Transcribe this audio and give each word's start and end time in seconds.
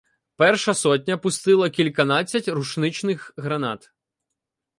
Перша 0.35 0.73
сотня 0.73 1.17
пустила 1.17 1.69
кільканадцять 1.69 2.47
рушничних 2.47 3.33
гранат. 3.37 3.91